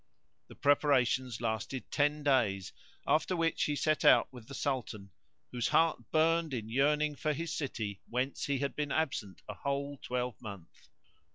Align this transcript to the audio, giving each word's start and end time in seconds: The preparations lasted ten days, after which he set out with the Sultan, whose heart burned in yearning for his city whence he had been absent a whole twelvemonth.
The 0.47 0.55
preparations 0.55 1.41
lasted 1.41 1.91
ten 1.91 2.23
days, 2.23 2.73
after 3.05 3.35
which 3.35 3.65
he 3.65 3.75
set 3.75 4.03
out 4.03 4.33
with 4.33 4.47
the 4.47 4.55
Sultan, 4.55 5.11
whose 5.51 5.67
heart 5.67 6.09
burned 6.11 6.55
in 6.55 6.69
yearning 6.69 7.15
for 7.15 7.33
his 7.33 7.53
city 7.53 8.01
whence 8.09 8.45
he 8.45 8.57
had 8.57 8.75
been 8.75 8.91
absent 8.91 9.43
a 9.47 9.53
whole 9.53 9.99
twelvemonth. 9.99 10.89